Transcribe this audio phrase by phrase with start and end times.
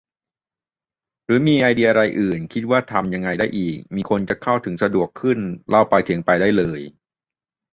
[1.25, 5.39] หรือมีไอเดียอะไรอื่น คิดว่ามันทำยังไงได้อีก ที่คนจะเข้าถึงสะดวกขึ้น
[5.69, 6.79] เล่าไปเถียงไปได้เลย